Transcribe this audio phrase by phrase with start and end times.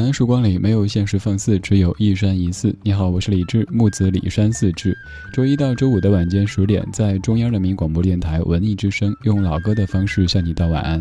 [0.00, 2.74] 晚安，时光里没有现实放肆，只有一山一寺。
[2.82, 4.96] 你好，我是李志，木子李山寺志。
[5.32, 11.00] 周一到周五的晚间十点，在中央人民广播电台文艺之声，用老歌的方式向你道晚安。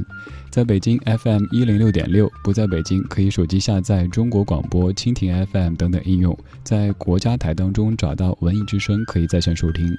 [0.52, 9.98] 在北京 FM 一零六点六，不在北京可以手机下载中国广播、蜻蜓 FM 等等应用，在国家台当中找到文艺之声，可以在线收听。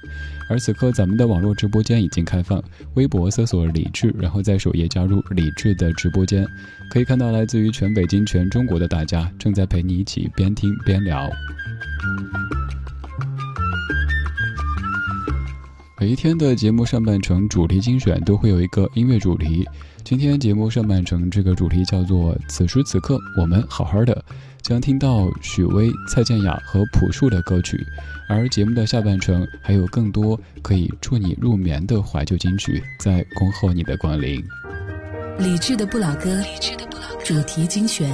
[0.49, 6.47] 而此刻咱们的网络直播间已经开放，微博搜索李智，然后在首页加入李智的直播间，
[6.89, 11.29] 可以看到来自于全北京、全中国的大家正在陪你一起边听边聊。
[16.01, 19.63] 每一天的节目上半程主题精选都会有一个音乐主题。
[20.03, 24.25] 今天节目上半程这个主题叫做“此时此刻我们好好的”，
[24.63, 27.77] 将听到许巍、蔡健雅和朴树的歌曲。
[28.27, 34.43] 而节目的下半程还有更多可以助你入眠的怀旧金曲，在恭候你的光临。
[35.37, 36.41] 理智的不老歌，
[37.23, 38.09] 主题精选。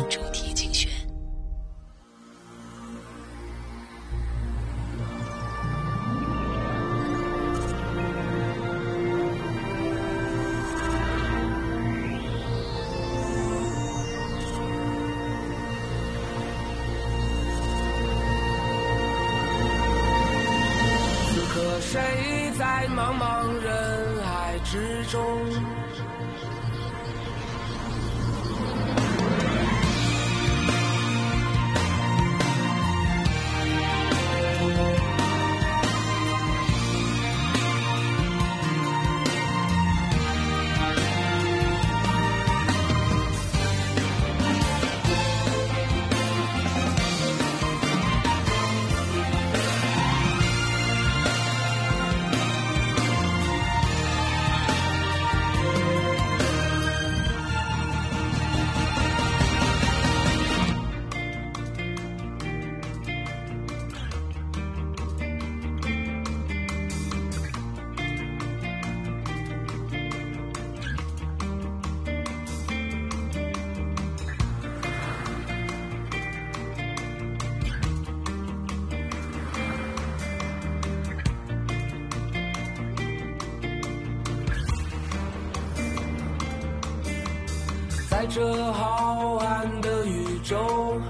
[88.50, 91.02] 这浩瀚的宇宙，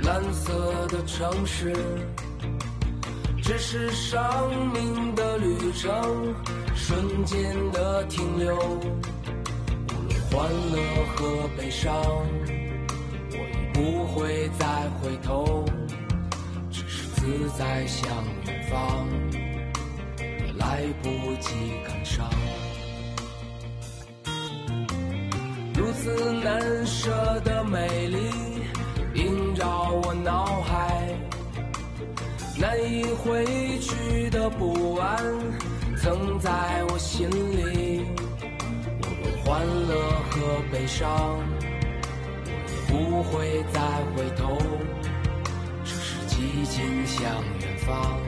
[0.00, 1.74] 蓝色的城市，
[3.42, 4.18] 只是生
[4.72, 6.34] 命的旅程，
[6.74, 8.56] 瞬间的停留。
[8.56, 10.80] 无论欢乐
[11.14, 11.94] 和悲伤，
[13.30, 14.66] 我已不会再
[14.98, 15.66] 回头，
[16.70, 17.26] 只是自
[17.58, 18.08] 在向
[18.46, 19.06] 远方，
[20.56, 21.10] 来不
[21.42, 21.54] 及
[21.86, 22.26] 感伤。
[25.76, 27.10] 如此难舍
[27.44, 28.18] 的美丽
[29.14, 31.14] 萦绕我脑海，
[32.58, 33.44] 难以回
[33.78, 35.22] 去的不安
[35.98, 36.50] 曾在
[36.88, 38.06] 我心里。
[39.02, 39.94] 无论欢乐
[40.30, 41.06] 和悲伤，
[42.70, 43.80] 我不会再
[44.14, 44.56] 回头，
[45.84, 47.20] 只是寂静向
[47.60, 48.18] 远方，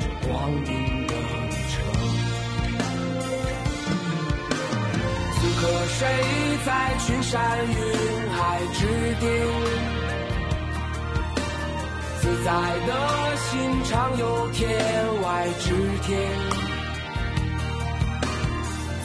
[0.00, 1.03] 这光阴
[5.64, 6.06] 可谁
[6.66, 7.74] 在群山云
[8.32, 8.86] 海之
[9.18, 9.24] 巅？
[12.20, 12.50] 自在
[12.86, 12.90] 的
[13.36, 14.60] 心常有天
[15.22, 16.20] 外之天。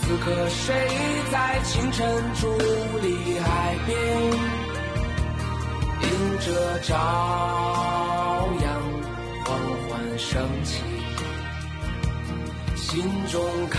[0.02, 0.76] 此刻谁
[1.32, 2.06] 在清晨
[2.36, 2.42] 伫
[3.04, 3.98] 立海边？
[6.02, 6.06] 迎
[6.42, 6.94] 着朝
[8.62, 8.68] 阳
[9.46, 9.48] 缓
[9.88, 9.90] 缓
[10.20, 10.84] 升起，
[12.76, 13.02] 心
[13.32, 13.40] 中
[13.70, 13.78] 开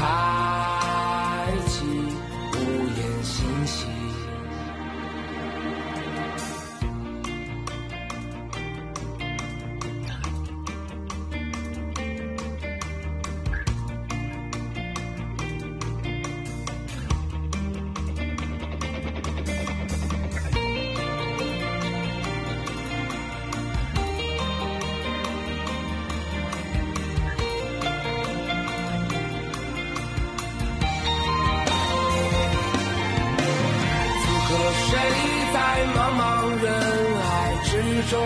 [38.11, 38.19] 中，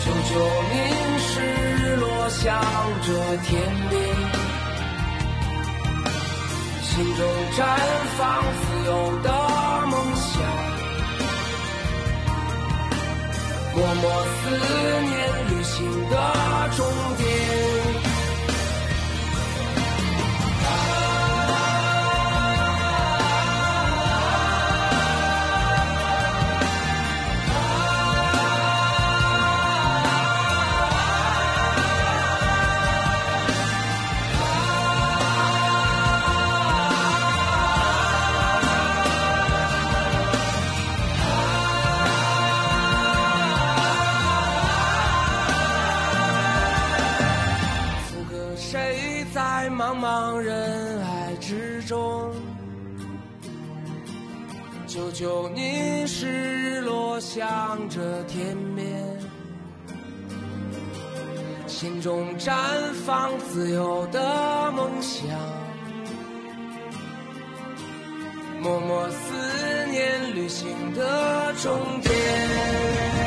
[0.00, 0.34] 久久
[0.72, 0.74] 凝
[1.20, 1.24] 视
[2.00, 2.60] 落向
[3.02, 3.08] 着
[3.44, 3.94] 天边，
[6.82, 7.20] 心中
[7.56, 7.58] 绽
[8.18, 8.90] 放自由
[9.22, 9.30] 的
[9.86, 10.34] 梦想，
[13.76, 14.34] 默默思
[15.04, 15.14] 念
[15.48, 15.76] 旅行
[16.10, 16.14] 的
[16.76, 16.84] 终
[17.18, 17.35] 点。
[55.12, 58.86] 就凝视落向着天边，
[61.66, 62.52] 心中绽
[63.04, 65.26] 放自由的梦想，
[68.60, 71.72] 默默思念旅行的终
[72.02, 73.25] 点。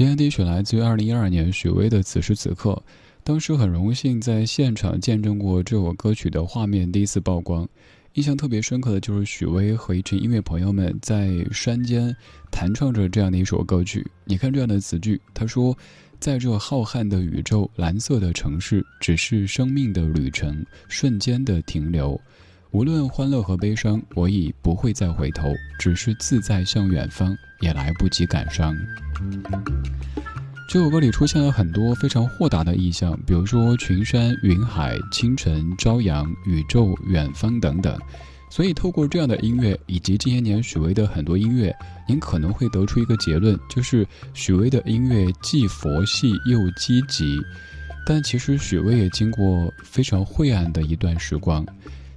[0.00, 2.70] 今天第一曲来自于二零一二年许巍的《此时此刻》，
[3.22, 7.68] 当时很荣幸在现场见证过这首歌曲的画面第一次曝光，
[8.14, 12.16] 印象特别深刻的就是许巍和一群音乐朋友们在山间
[12.50, 14.10] 弹唱着这样的一首歌曲。
[14.24, 15.76] 你看这样的词句，他说
[16.18, 22.18] ：“在这浩瀚的宇宙，蓝色的城市，只是生命的旅程，瞬间的停留。
[22.70, 28.74] 无论欢乐和悲伤，我已不会再回头，只是自在向远方。”也来不及感伤。
[30.68, 37.98] 这首歌里出现了很多非常豁达的意象，比如说群山、云海、清晨、朝阳、宇宙、远方等等。
[38.48, 41.74] 所以，透过这样的音乐以及这些年许巍的很多音乐，
[42.08, 47.40] 您可能会得出一个结论，就是许巍的音乐既佛系又积极。
[48.06, 51.66] 但其实许巍也经过非常晦暗的一段时光，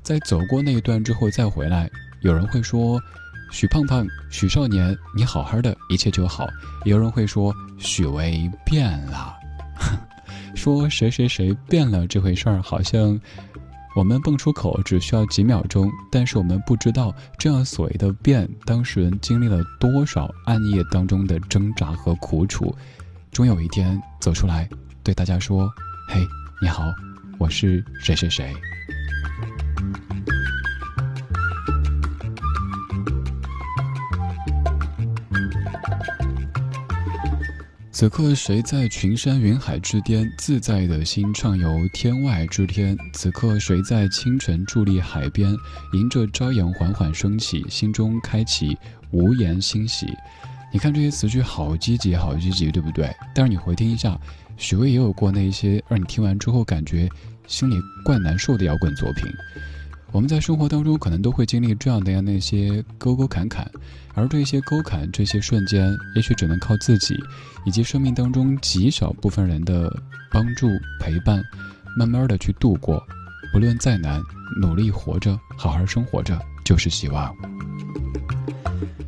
[0.04, 1.90] 在走过那一段之后再回来，
[2.22, 3.02] 有人会说。
[3.54, 6.48] 许胖胖，许少年，你好好的，一切就好。
[6.86, 9.36] 有人会说许巍变了，
[10.56, 13.18] 说谁谁谁变了这回事儿，好像
[13.96, 22.76] 我们蹦出口只需要几秒钟，但是我们不知道这样所谓的变，当事人经历了多少暗夜当中的挣扎和苦楚，
[23.32, 24.68] 终有一天走出来，
[25.04, 25.70] 对大家说
[26.10, 26.20] ：“嘿，
[26.60, 26.92] 你好，
[27.38, 28.52] 我是谁谁谁。”
[38.04, 42.98] 此刻谁在群山云海之巅，自在的心畅游天外之天？
[43.14, 45.56] 此刻谁在清晨伫立海边，
[45.94, 48.78] 迎着朝阳缓缓升起，心中开启
[49.12, 50.06] 无言欣喜。
[50.74, 53.10] 你看这些词句好积极，好积极，对不对？
[53.34, 54.20] 但是你回听一下，
[54.58, 57.08] 许巍也有过那些让你听完之后感觉
[57.48, 59.26] 心里怪难受的摇滚作品。
[60.14, 63.70] 我们在生活当中可能都会经历这样的样那些沟沟坎坎，
[64.14, 67.18] 而这些沟坎、这些瞬间，也许只能靠自己，
[67.66, 69.92] 以及生命当中极少部分人的
[70.32, 71.44] 帮助陪伴，
[71.98, 73.04] 慢慢的去度过。
[73.52, 74.22] 不论再难，
[74.62, 77.36] 努力活着，好好生活着，就是希望。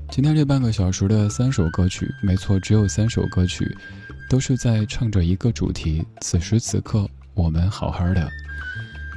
[0.09, 3.77] 今天这半个小时的三首歌曲，没错，只有三首歌曲，
[4.27, 6.03] 都是在唱着一个主题。
[6.21, 8.27] 此时此刻，我们好好的。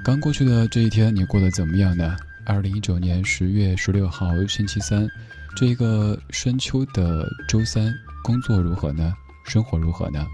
[0.09, 2.17] 刚过去的这一天，你过得怎么样呢？
[2.47, 5.07] 二零一九年十月十六号星期三，
[5.55, 7.93] 这个深秋的周三，
[8.25, 9.13] 工作如何呢？
[9.45, 10.27] 生活如何呢？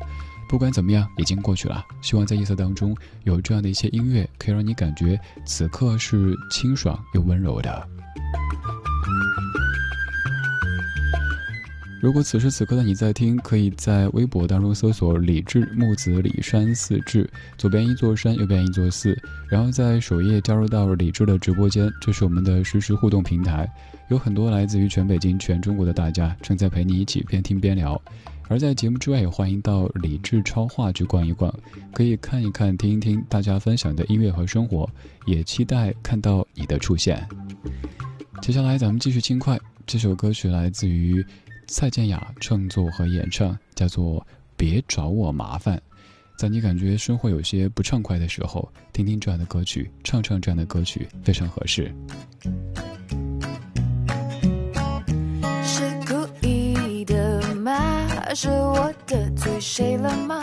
[0.48, 1.84] 不管怎么样，已经过去了。
[2.02, 7.88] 希望在夜色当中，有这样的一些音乐，可以让你感觉此刻是清爽又温柔的。
[12.04, 19.18] 如果此时此刻的你在听，可以在微博当中搜索“李志木子李山寺志”，左边一座山，右边一座寺，
[19.48, 23.66] 然后在首页加入到李志的直播间，这是我们的实时互动平台，
[24.10, 27.98] 有很多来自于全北京、全中国的大家正在陪你一起边听边聊。
[28.48, 31.50] 而在节目之外，也欢迎到李志超话去逛一逛，
[31.94, 34.86] 可以看一看、听一听大家分享的音乐和生活，
[35.24, 37.26] 也期待看到你的出现。
[38.42, 41.24] 接下来咱们继续轻快，这首歌曲来自于。
[41.66, 44.20] 蔡健雅创作和演唱，叫做
[44.56, 45.76] 《别找我麻烦》。
[46.36, 51.94] 在你感觉生活有些不畅快的时候，听听这样的歌曲，唱唱这样的歌曲，非常合适。
[55.62, 57.74] 是故意的吗？
[58.34, 60.42] 是我得罪谁了吗？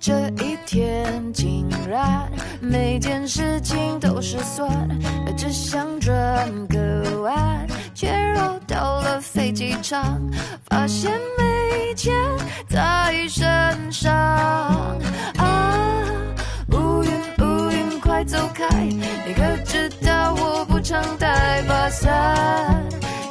[0.00, 4.88] 这一天竟然每件事情都是算，
[5.36, 7.66] 只想转个弯。
[8.00, 10.18] 却绕到了飞机场，
[10.70, 12.14] 发现没钱
[12.66, 14.10] 在身上。
[15.36, 15.74] 啊，
[16.72, 18.66] 乌云乌云快走开！
[19.26, 22.82] 你可知道我不常带把伞，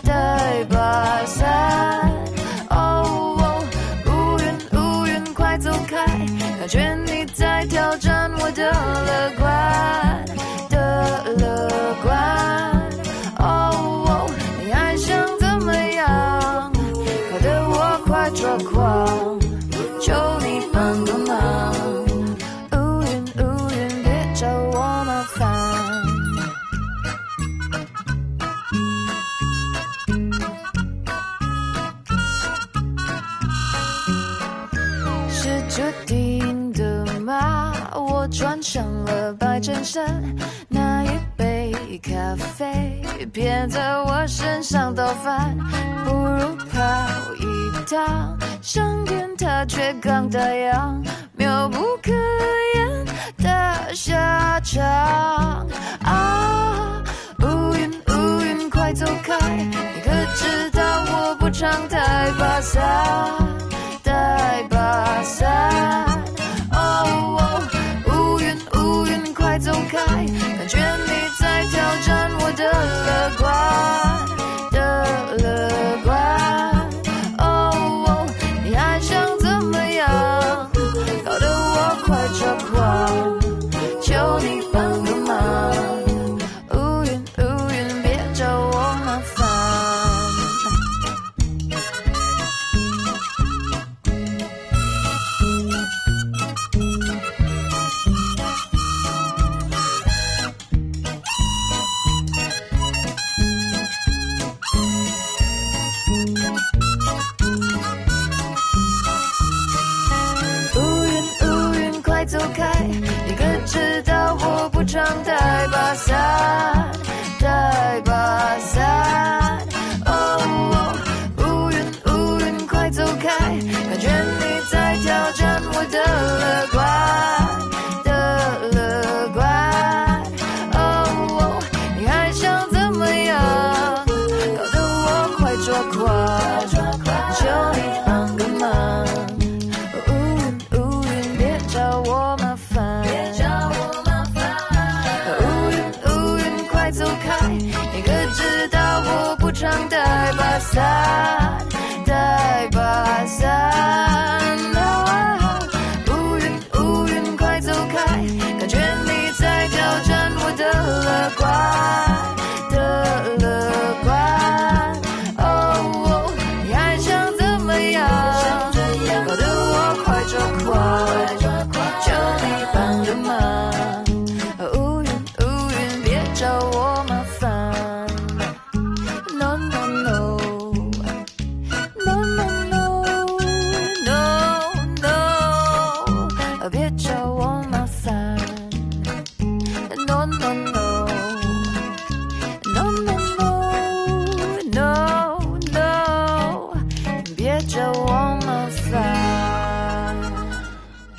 [0.04, 2.12] 带把伞。
[2.70, 3.42] 哦，
[4.06, 6.06] 乌云乌云快走开！
[6.60, 7.19] 感觉你
[43.32, 45.56] 别在我身上倒翻，
[46.04, 46.80] 不如跑
[47.38, 47.46] 一
[47.86, 48.38] 趟。
[48.62, 50.96] 上天它却刚打烊，
[51.34, 52.12] 妙不可
[52.76, 53.06] 言
[53.38, 55.68] 的下场。
[56.04, 57.04] 啊，
[57.42, 59.38] 乌云乌云快走开！
[59.58, 62.82] 你可知道我不常带把伞，
[64.04, 66.06] 带把伞。
[66.72, 67.62] 哦，
[68.08, 69.98] 乌云乌云快走开！
[70.00, 71.49] 感觉你在
[71.90, 74.39] 挑战我的乐观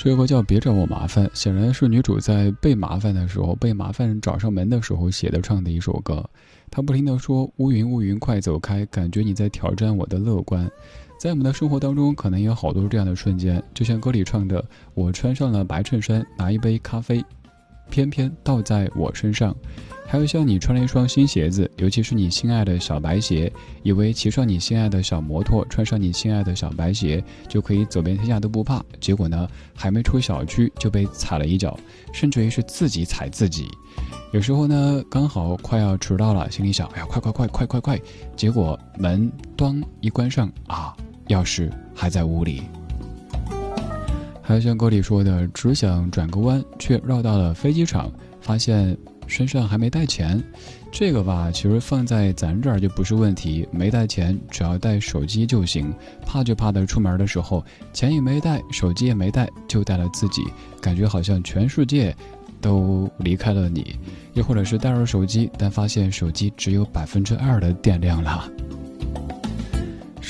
[0.03, 6.25] 这首歌叫《别找我麻烦》，显然是女主在被麻烦的时候、被麻烦找上门的时候写的唱的一首歌。
[6.71, 10.67] 她不停地说：“乌云乌云快走开，感觉你在挑战我的乐观。”
[11.21, 14.65] 在我们的生活当中，可能有好多这样的瞬间，就像歌里唱的
[14.97, 17.23] ：“我穿上了白衬衫，拿一杯咖啡，
[17.91, 19.55] 偏偏倒在我身上。”
[20.11, 23.51] 还有像你穿了一双新鞋子，尤其是你心爱的小白鞋，
[23.85, 28.85] 以为骑上你心爱的小摩托，穿上你心爱的小白鞋，就可以走遍天下都不怕。
[28.99, 31.79] 结果呢，还没出小区就被踩了一脚，
[32.13, 33.69] 甚至于是自己踩自己。
[34.33, 38.01] 有时候呢，刚好快要迟到了，心里想：哎呀，快快快快快快！
[38.35, 40.93] 结果门咣一关上啊，
[41.29, 42.65] 钥匙还在屋里。
[44.43, 48.99] 还有像歌里说的，只想转个弯，却绕到了飞机场，发现。
[49.31, 50.43] 身上还没带钱，
[50.91, 53.67] 这个吧，其实放在咱这儿就不是问题。
[53.71, 55.95] 没带钱，只要带手机就行。
[56.27, 60.43] 怕就怕的出门的时候，钱也没带，手机也没带，就带了自己，
[60.81, 62.15] 感觉好像全世界
[62.61, 63.97] 都离开了你。
[64.35, 68.51] 又或者是带着手机，但发现手机只有百分之二的电量了。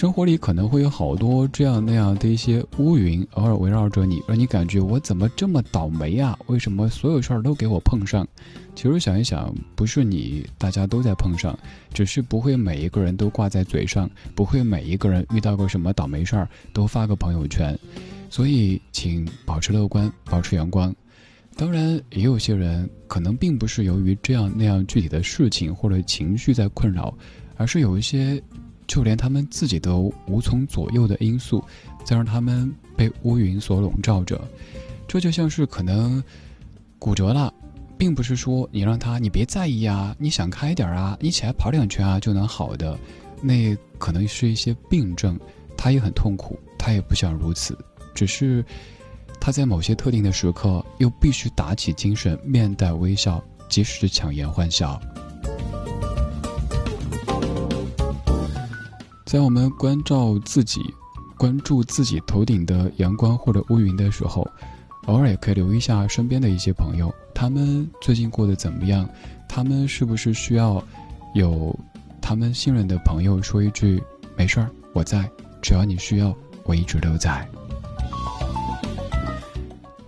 [0.01, 6.39] 生活里可能会有好多这样那样的一些乌云，偶尔围绕着你，让你感觉我怎么这么倒霉啊？
[6.47, 8.27] 为什么所有事儿都给我碰上？
[8.75, 11.55] 其实想一想，不是你，大家都在碰上，
[11.93, 17.79] 只是不会每一个人都挂在嘴上，不会每一个人遇到个什么倒霉事儿都发个朋友圈。
[18.31, 20.95] 所以，请保持乐观，保持阳光。
[21.57, 27.15] 当然，也有些人可能并不是由于这样那样具体的事情或者情绪在困扰，
[27.59, 28.43] 而是有一些。
[28.91, 31.65] 就连他们自己都无从左右的因素，
[32.05, 34.41] 在让他们被乌云所笼罩着。
[35.07, 36.21] 这就像是可能
[36.99, 37.55] 骨折了，
[37.97, 42.99] 并不是说你让他你别在意啊，你想开点啊，你起来跑两圈啊就能好的。
[43.41, 45.39] 那可能是一些病症，
[45.77, 47.79] 他也很痛苦，他也不想如此。
[48.13, 48.65] 只是
[49.41, 55.01] 他在某些特定的时刻，又必须打起精神，面带微笑，即使强颜欢笑。
[59.31, 60.93] 在我们关照自己、
[61.39, 64.45] 关注自己头顶的阳光或者乌云的时候，
[65.07, 69.09] 偶尔也可以留意一下身边的一些朋友，他们最近过得怎么样？
[69.49, 70.85] 他们是不是需要
[71.33, 71.73] 有
[72.21, 74.03] 他们信任的朋友说一句
[74.37, 75.31] “没事儿，我在”，
[75.63, 77.49] 只要你需要，我一直都在。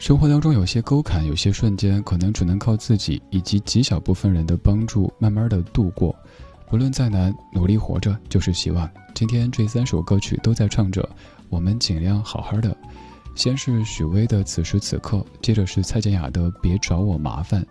[0.01, 6.13] 生活当中有些沟坎，有些瞬间，可能只能靠自己以及极小部分人的帮助，慢慢的度过。
[6.73, 8.91] 无论再难，努力活着就是希望。
[9.15, 11.07] 今天这三首歌曲都在唱着，
[11.51, 12.75] 我们尽量好好的。
[13.35, 17.63] 先是许巍的《此时此刻》，接着是蔡健雅的《别找我麻烦》，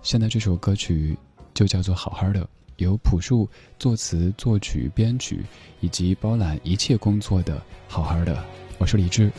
[0.00, 1.14] 现在这首歌曲
[1.52, 2.40] 就叫做《好好的》，
[2.76, 3.46] 由朴树
[3.78, 5.44] 作词、作曲、编曲
[5.80, 8.34] 以及包揽一切工作的《好好的》。
[8.78, 9.30] 我是李志，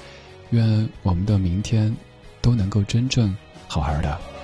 [0.52, 1.92] 愿我们的明天
[2.40, 3.36] 都能够真正
[3.68, 4.37] 好好的。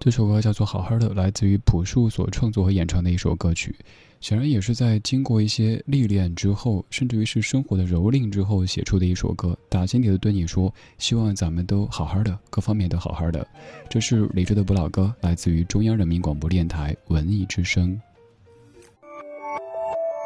[0.00, 3.76] 这首歌叫做《好好的》，来自于朴树所创作和演唱的一首歌曲，
[4.18, 9.54] 显然也是在经过一些历练之后，甚至于是生活的蹂躏之后写出的一首歌。
[9.68, 13.46] 打心底的对你说，希望咱们都好好的，各方面都好好的。
[13.90, 18.00] 这是李志的不老歌，来自于中央人民广播电台文艺之声。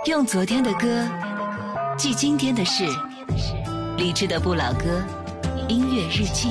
[0.06, 1.04] 用昨天的歌
[1.98, 2.84] 记今天的事，
[3.98, 5.02] 理智的不老歌，
[5.68, 6.50] 音乐日记。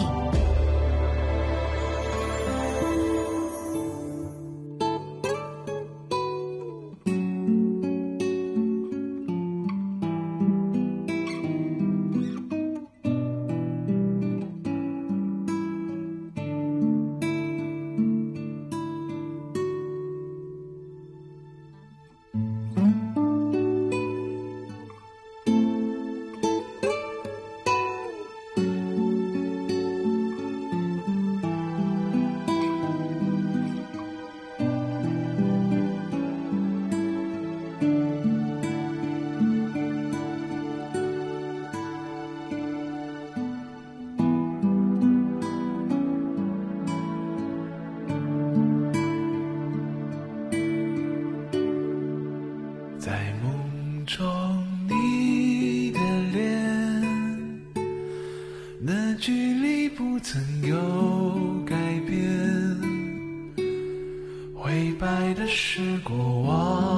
[59.25, 60.75] 距离不曾有
[61.65, 62.19] 改变。
[64.53, 66.92] 灰白的是过往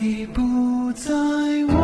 [0.00, 1.77] 你不再问。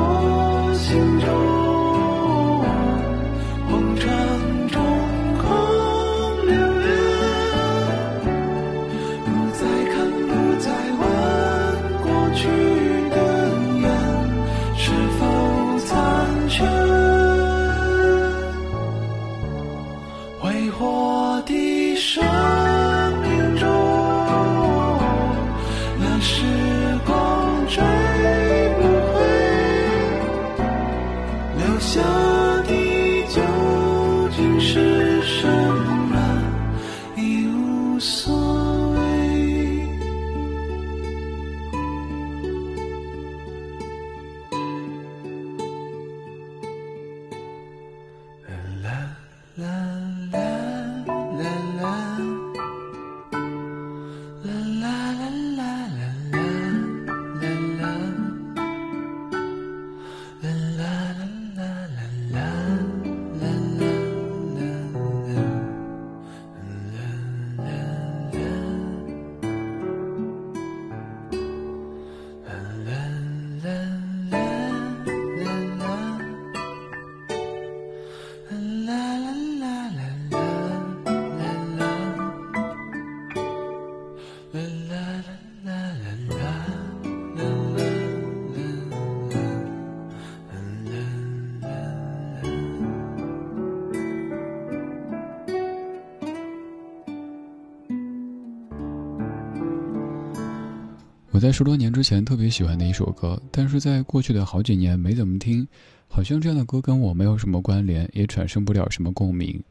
[101.45, 105.69] 在十多年之前特别喜欢的一首歌，但是在过去的好几年没怎么听，
[106.09, 109.63] 好像这样的歌跟我没有什么关联，也产生不了什么共鸣。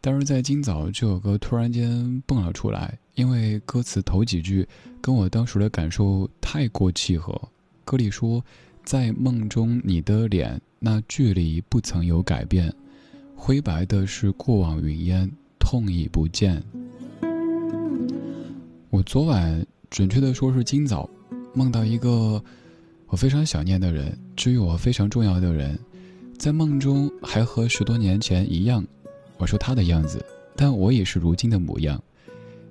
[0.00, 4.66] 但是在今早，这首歌突然间蹦了出来，因为歌词头几句
[5.02, 7.38] 跟我当时的感受太过契合。
[7.84, 8.42] 歌里说
[8.82, 12.72] ：“在梦中，你的脸那距离不曾有改变，
[13.36, 16.62] 灰白的是过往云烟，痛已不见。”
[18.88, 19.62] 我昨晚。
[19.90, 21.08] 准确的说是今早，
[21.54, 22.42] 梦到一个
[23.06, 25.78] 我非常想念的人，至于我非常重要的人，
[26.38, 28.84] 在梦中还和十多年前一样。
[29.38, 30.24] 我说他的样子，
[30.56, 32.02] 但我也是如今的模样。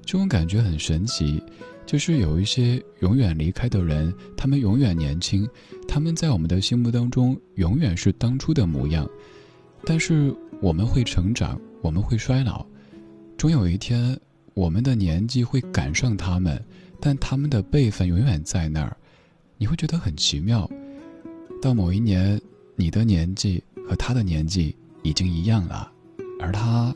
[0.05, 1.41] 这种感觉很神奇，
[1.85, 5.47] 就是有一些永远离开的人，他们永远年轻，
[5.87, 9.09] 他们在我们的心目当中永远是当初的模样。
[9.85, 12.65] 但是我们会成长，我们会衰老，
[13.37, 14.17] 终有一天，
[14.53, 16.61] 我们的年纪会赶上他们。
[16.99, 18.95] 但他们的辈分永远在那儿，
[19.57, 20.69] 你会觉得很奇妙。
[21.61, 22.39] 到某一年，
[22.75, 25.91] 你的年纪和他的年纪已经一样了，
[26.39, 26.93] 而他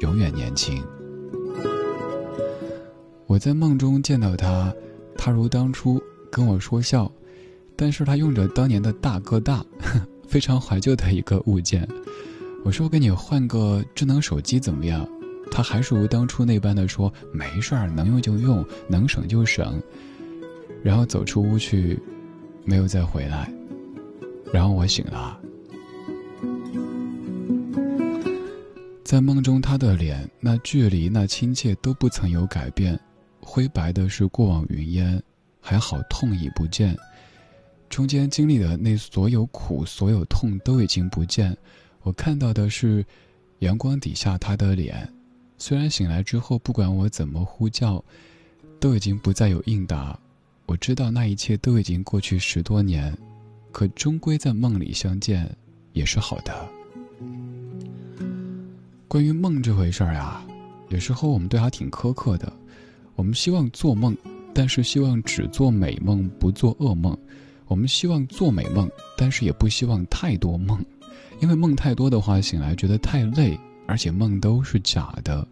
[0.00, 0.82] 永远年轻。
[3.26, 4.74] 我在梦中见到他，
[5.16, 7.10] 他如当初跟我说笑，
[7.76, 9.64] 但是他用着当年的大哥大，
[10.26, 11.88] 非常怀旧的一个物件。
[12.64, 15.08] 我说：“我给你换个智能手机怎么样？”
[15.50, 19.82] 他还是如当初那般的说：“没事儿，能用就用，能省就省。”
[20.82, 22.00] 然后走出屋去，
[22.64, 23.52] 没有再回来。
[24.52, 25.38] 然后我醒了，
[29.04, 32.98] 在梦中，他的脸、那距离、那亲切都不曾有改变，
[33.40, 35.22] 灰白的是过往云烟，
[35.60, 36.96] 还好痛已不见。
[37.88, 41.56] 中间经历的那所有苦、所有痛都已经不见，
[42.02, 43.04] 我看到的是
[43.58, 45.12] 阳光底下他的脸。
[45.62, 48.02] 虽然醒来之后，不管我怎么呼叫，
[48.80, 50.18] 都已经不再有应答。
[50.64, 53.14] 我知道那一切都已经过去十多年，
[53.70, 55.54] 可终归在梦里相见，
[55.92, 56.66] 也是好的。
[59.06, 60.42] 关于梦这回事儿啊，
[60.88, 62.50] 有时候我们对它挺苛刻的。
[63.14, 64.16] 我们希望做梦，
[64.54, 67.14] 但是希望只做美梦，不做噩梦。
[67.66, 70.82] 我们希望做美梦，但是也不希望太多梦，
[71.40, 73.60] 因为梦太多的话，醒来觉得太累。
[73.90, 75.44] 而且梦都是假的，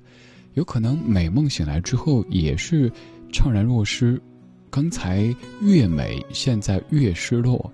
[0.55, 2.89] 有可能美梦醒来之后也是
[3.33, 4.23] 怅然若失。
[4.71, 7.69] 刚才越美，现在越失落。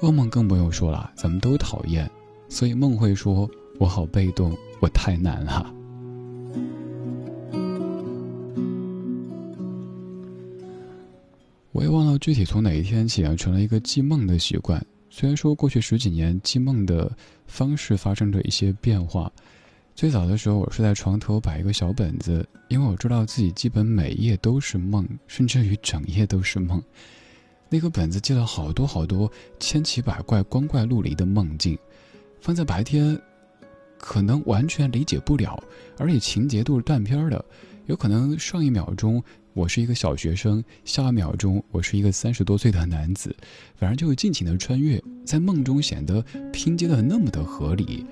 [0.00, 2.10] 噩梦更不用说了，咱们都讨厌。
[2.48, 3.46] 所以梦会说
[3.78, 5.70] ：“我好被动，我太难了。”
[11.72, 14.82] 我也忘了具体从哪一天起养成了一个记梦的习惯。
[15.10, 17.14] 虽然说过去十几年记梦的
[17.46, 19.30] 方式发生着一些变化。
[19.94, 26.82] 最早的时候，我是在床头摆一个小本子，因为我知道自己基本每夜都是梦，甚至于整夜都是梦。
[27.68, 31.78] 那个本子记了好多好多千奇百怪、光怪陆离的梦境，
[32.40, 33.16] 放在白天，
[33.98, 35.62] 可能完全理解不了，
[35.98, 37.44] 而且情节都是断片的。
[37.86, 43.34] 有可能上一秒钟我是一个小学生，下一秒钟我是一个三十多岁的男子，
[43.76, 48.04] 反正就尽情的穿越，在梦中显得拼接的那么的合理。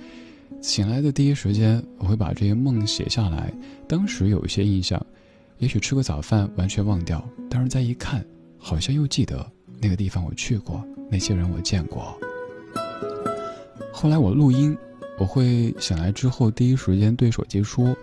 [0.60, 3.52] 醒来的第一时间，我会把这些梦写下来。
[3.88, 5.04] 当时有一些印象，
[5.58, 8.24] 也许吃个早饭完全忘掉，但是再一看，
[8.58, 12.14] 好像又记得那个地方我去过，那些人我见过。
[13.90, 14.76] 后来我录音，
[15.18, 17.96] 我会醒来之后第一时间对手机说，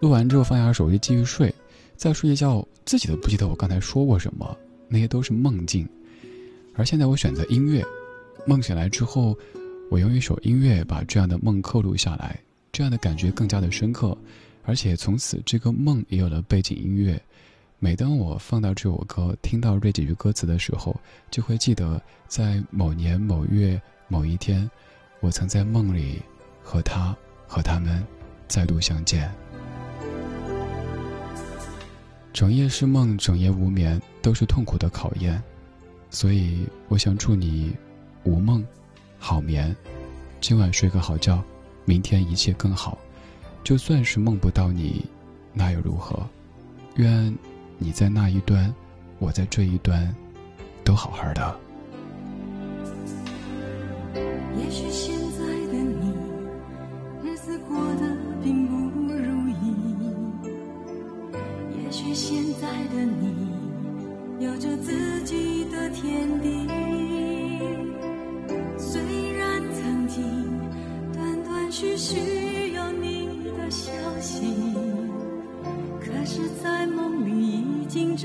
[0.00, 1.54] 录完之后放下手机继续睡，
[1.96, 4.56] 再睡一觉，自己都不记得我刚才说过什么，
[4.88, 5.86] 那些都是梦境。
[6.74, 7.84] 而现在我选择音乐，
[8.46, 9.36] 梦醒来之后。
[9.94, 12.36] 我用一首音乐把这样的梦刻录下来，
[12.72, 14.18] 这样的感觉更加的深刻，
[14.64, 17.16] 而且从此这个梦也有了背景音乐。
[17.78, 24.68] 每当我放到这首歌，听到这几句歌词的时候，就会记得在某年某月某一天，
[25.20, 26.20] 我曾在梦里
[26.60, 28.04] 和他和他们
[28.48, 29.32] 再度相见。
[32.32, 35.40] 整夜是梦，整夜无眠，都是痛苦的考验，
[36.10, 37.72] 所以我想祝你，
[39.54, 39.74] 眠，
[40.40, 41.40] 今晚睡个好觉，
[41.84, 42.98] 明天一切更好。
[43.62, 45.04] 就算是梦不到你，
[45.52, 46.28] 那又如何？
[46.96, 47.32] 愿
[47.78, 48.74] 你在那一端，
[49.20, 50.12] 我在这一端，
[50.82, 51.60] 都好好的。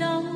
[0.00, 0.29] 已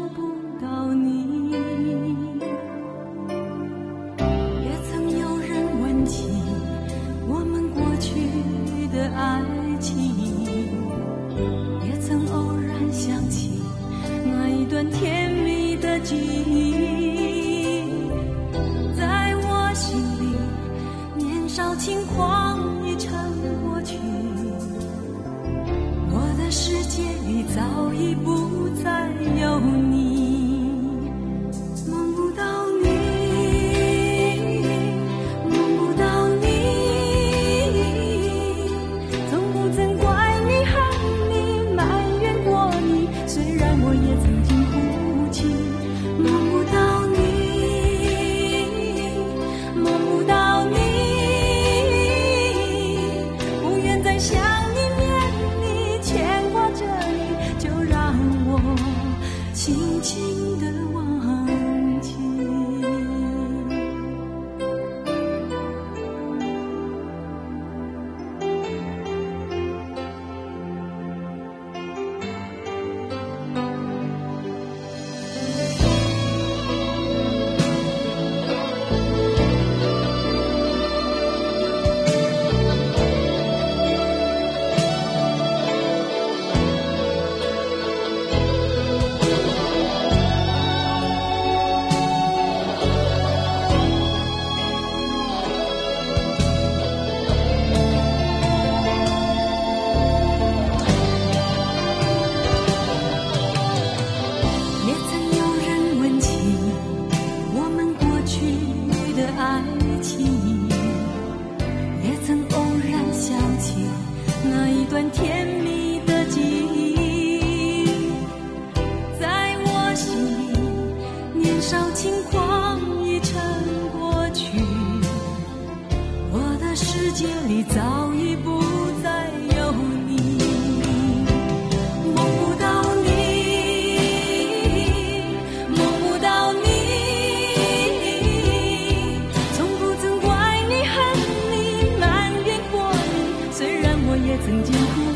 [144.44, 145.13] 曾经哭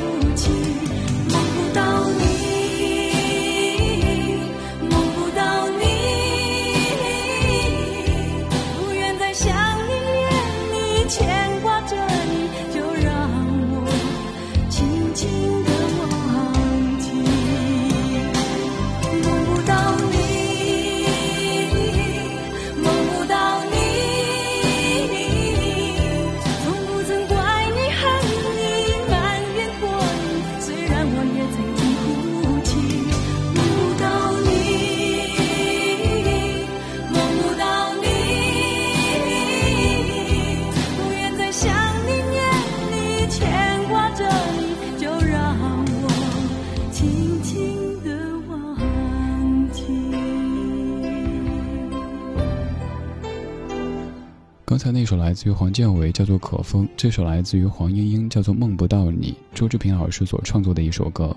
[55.08, 59.32] 首来自于黄建为，叫做《可风》；这首来自于黄莺莺，叫做《梦不到你》。
[59.54, 61.34] 周志平老师所创作的一首歌。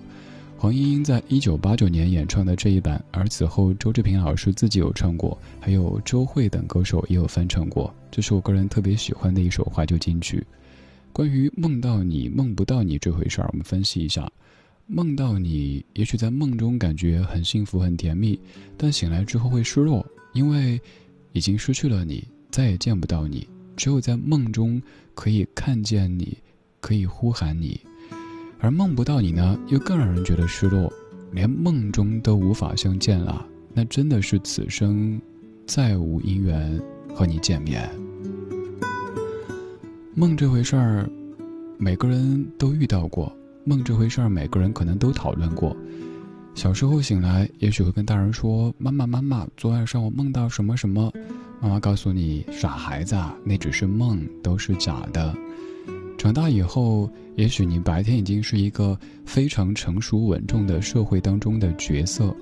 [0.57, 7.95] 黄莺莺在一九八九年演唱的这一版，而此后周志平老师自己有唱过，还有周慧等歌手也有翻唱过。
[8.11, 10.45] 这是我个人特别喜欢的一首怀旧金曲。
[11.13, 14.29] 关于梦到你、梦不到你这回事儿，我们分析一下：
[14.85, 18.37] 梦到你，也许在梦中感觉很幸福、很甜蜜，
[18.75, 20.77] 但醒来之后会失落，因为
[21.31, 22.21] 已经失去了你。
[22.51, 24.81] 再也见不到你，只有在梦中
[25.13, 26.37] 可以看见你，
[26.79, 27.79] 可以呼喊你，
[28.59, 30.91] 而梦不到你呢，又更让人觉得失落，
[31.31, 33.45] 连梦中都无法相见了。
[33.73, 35.19] 那真的是此生
[35.65, 36.79] 再无姻缘
[37.15, 37.89] 和你见面。
[40.13, 41.09] 梦这回事儿，
[41.77, 43.31] 每个人都遇到过；
[43.63, 45.75] 梦这回事儿，每个人可能都讨论过。
[46.53, 51.09] 小时候醒来，也许会跟大人说：“妈妈，妈妈，昨晚上我梦到什么什么。”
[51.61, 55.33] 妈妈告诉你：“傻孩子，那只是梦，都是假的。”
[56.17, 62.35] 长大以后，也许你白天已经是一个非常成熟稳重的社会当中的角色，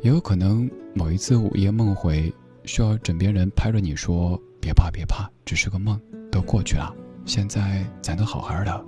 [0.00, 2.32] 也有可能某一次午夜梦回，
[2.64, 6.00] 需要枕边人拍着你说：“别怕，别怕，只是个梦，
[6.32, 6.94] 都过去了，
[7.26, 8.84] 现在咱都好好的。”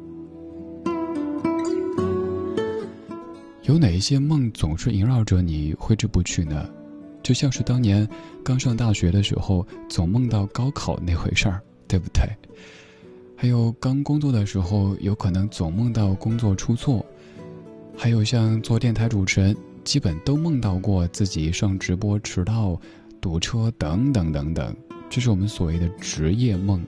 [3.64, 6.66] 有哪一些梦总是萦绕着你挥之不去呢？
[7.30, 8.08] 就像是当年
[8.42, 12.24] 刚上大学的时候，总梦到高考那回事儿，对不对？
[13.36, 17.00] 还有刚工作的时候，有可能总梦到工作出错；
[17.96, 22.76] 还有像做电台主持人，基本都梦到过自己上直播迟到、
[23.20, 24.74] 堵车等等等等。
[25.08, 26.84] 这是我们所谓的职业梦。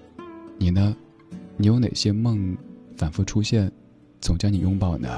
[0.59, 0.97] 你呢？
[1.57, 2.57] 你有哪些梦
[2.97, 3.71] 反复出现，
[4.21, 5.09] 总将你拥抱呢？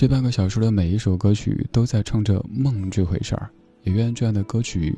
[0.00, 3.50] 这半个小时的每一首歌曲都在唱着梦这回事儿，
[3.82, 4.96] 也愿这样的歌曲，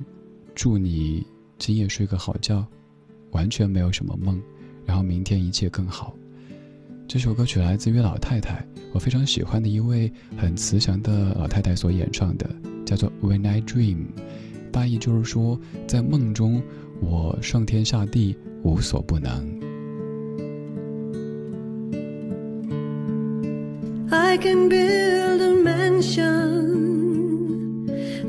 [0.55, 1.27] 祝你
[1.59, 2.65] 今夜睡个好觉，
[3.33, 4.41] 完全没有什么梦，
[4.87, 6.15] 然后明天一切更好。
[7.09, 12.49] 这首歌曲来自于老太太，我非常喜欢的一位很慈祥的老太太所演唱的，
[12.87, 14.05] 叫做 When I Dream，
[14.71, 16.63] 大意就是说在梦中
[17.01, 19.62] 我上天下地无所不能。
[24.33, 26.25] I can build a mansion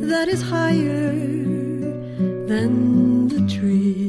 [0.10, 1.14] that is higher
[2.52, 4.04] than the trees.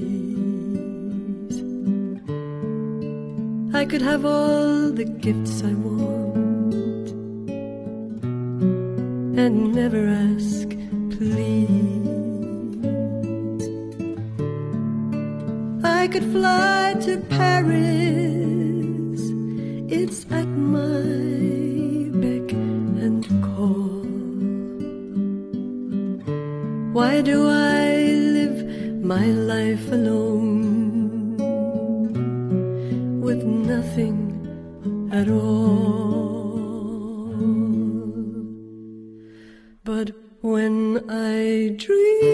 [3.73, 7.09] I could have all the gifts I want
[9.39, 10.69] and never ask,
[11.17, 12.09] please.
[15.85, 19.21] I could fly to Paris.
[19.89, 21.14] It's at my
[27.15, 28.59] Why do I live
[29.01, 31.37] my life alone
[33.21, 34.19] with nothing
[35.13, 36.59] at all?
[39.85, 40.11] But
[40.41, 42.34] when I dream,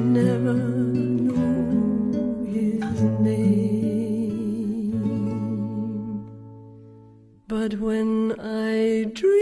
[0.00, 1.34] never knew
[2.46, 3.60] his name.
[7.48, 9.39] But when I dream,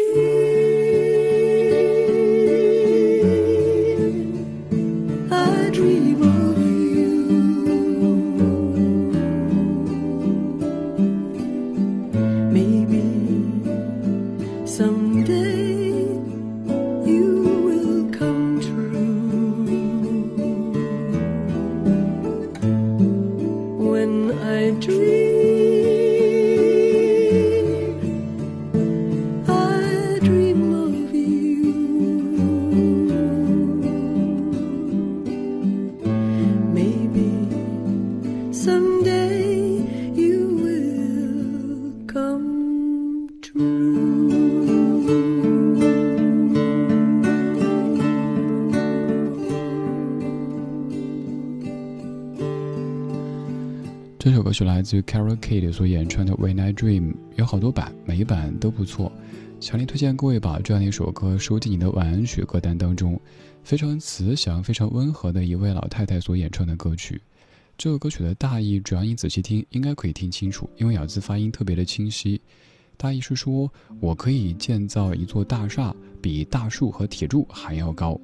[54.58, 59.12] 是来自于 Carol Kid 所演唱的《When I Dream》，有好多版，每一版都不错。
[59.60, 63.20] 强烈推荐各位把这样的一首歌收进你的晚安曲歌单当中。
[63.62, 67.22] 非常慈祥、非常温和的一位老太太所演唱的歌曲。
[67.76, 72.40] 这个歌曲的大意，只要你仔细听，应该可以听清楚，因为咬字发音特别的清晰。
[72.96, 78.20] 大意是说，我可以建造一座大厦，比大树和铁柱还要高。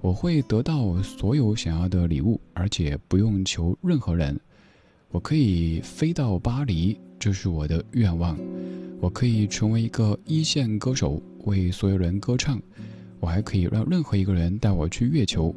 [0.00, 4.40] 我会得到所有想要的礼物，而且不用求任何人。
[5.14, 8.36] 我可以飞到巴黎，这是我的愿望。
[9.00, 12.60] 我可以成为一个一线歌手，为所有人歌唱。
[13.20, 15.54] 我还可以让任何一个人带我去月球。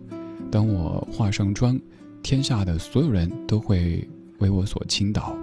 [0.51, 1.79] 当我化上妆，
[2.21, 5.35] 天下的所有人都会为我所倾倒。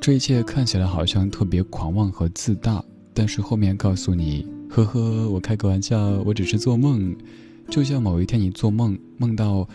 [0.00, 7.14] 这一切看起来好像特别狂妄和自大，但是后面告诉你：呵呵，我开个玩笑，我只是做梦。
[7.68, 9.68] 就像某一天你做梦，梦到。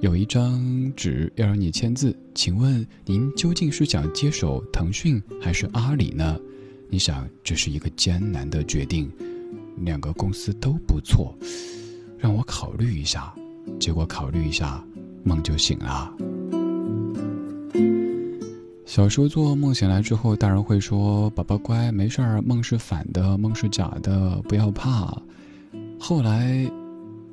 [0.00, 6.40] 有一张纸要让你签字，请问您究竟是想接手腾讯还是阿里呢？
[6.88, 9.10] 你想这是一个艰难的决定，
[9.76, 11.36] 两个公司都不错，
[12.18, 13.34] 让我考虑一下。
[13.78, 14.82] 结果考虑一下，
[15.22, 16.10] 梦就醒了。
[18.86, 25.14] 小时候做梦醒来之后，大人会说：“宝宝乖，没事儿，梦是反的，梦是假的，不要怕。”
[26.00, 26.66] 后来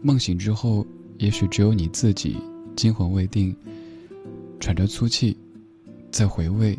[0.02, 0.86] 梦醒之后，
[1.18, 2.36] 也许只有你自己。
[2.78, 3.54] 惊魂未定，
[4.60, 5.36] 喘着粗气，
[6.12, 6.78] 再回味，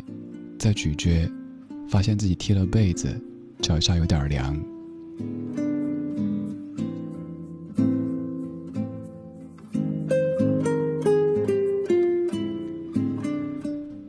[0.57, 1.29] 再咀嚼，
[1.89, 3.13] 发现自己踢了被子，
[3.61, 4.57] 脚下有点凉。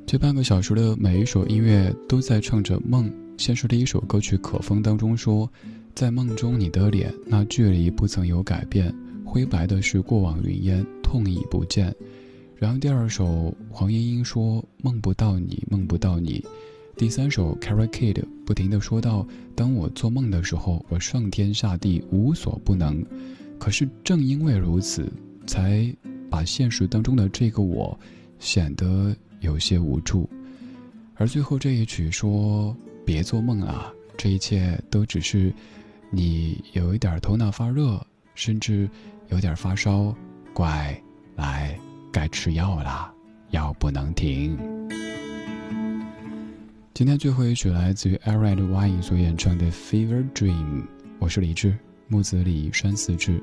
[0.07, 3.11] 这半个小时的每一首音乐都在唱着梦。
[3.37, 5.51] 先是第一首歌曲《可风》当中说
[5.95, 8.95] ：“在梦中，你的脸那距离不曾有改变，
[9.31, 11.93] 灰白的是过往云烟。”痛已不见，
[12.55, 16.47] 然后第二首黄莺莺说梦不到你，梦不到你。
[16.97, 19.27] 第三首 Carrie Kid 不停的说到，
[19.57, 23.05] 当我做梦的时候，我上天下地无所不能。
[23.59, 25.13] 可是正因为如此，
[25.49, 25.93] 才
[26.31, 27.99] 把现实当中的这个我
[28.39, 30.31] 显得有些无助。
[31.17, 32.73] 而最后这一曲说
[33.05, 35.53] 别做梦啊，这一切都只是
[36.09, 38.01] 你有一点头脑发热，
[38.37, 38.89] 甚至
[39.31, 40.15] 有点发烧。
[40.53, 41.01] 乖，
[41.37, 41.79] 来，
[42.13, 43.13] 该吃药啦，
[43.51, 44.59] 药不能停。
[46.93, 50.83] 今天最后一曲来自于 Aaron Y 所演唱的《Fever Dream》。
[51.19, 51.79] 我是李志，
[52.09, 53.43] 木子李山寺志。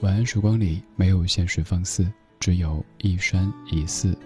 [0.00, 2.06] 晚安时光里没有现实放肆，
[2.38, 4.16] 只有一山一寺。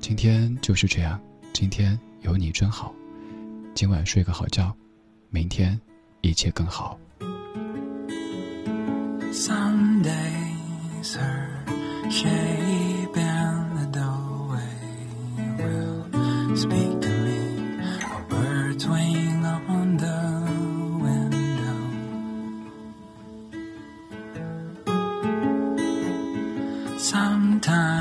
[0.00, 1.20] 今天就是这样，
[1.52, 2.94] 今天有你真好。
[3.74, 4.74] 今晚睡个好觉，
[5.30, 5.78] 明天
[6.20, 6.98] 一切更好。
[9.32, 10.54] Someday,
[11.14, 11.64] her
[12.10, 14.78] shape in the doorway
[15.58, 17.40] will speak to me.
[18.02, 20.20] A bird's wing on the
[21.04, 21.78] window.
[26.98, 27.97] Sometimes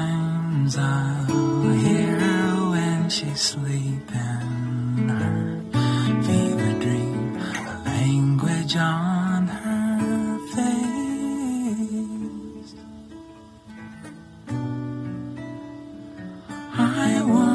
[17.08, 17.47] I want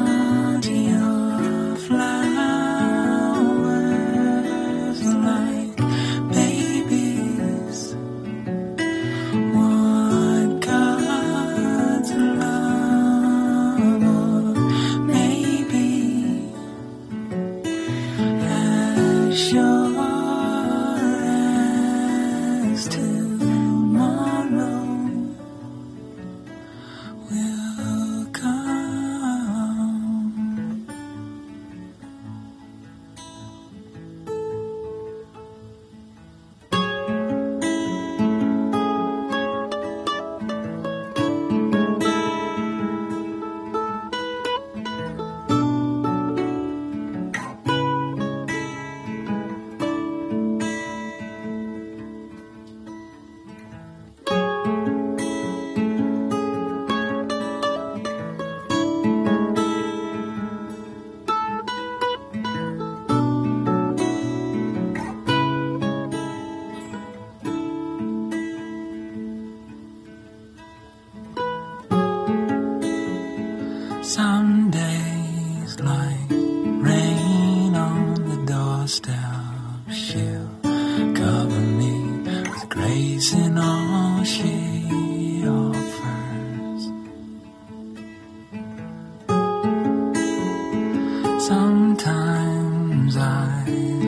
[91.47, 93.65] Sometimes I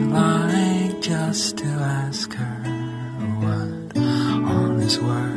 [0.08, 2.58] like just to ask her
[3.42, 5.35] what on this world.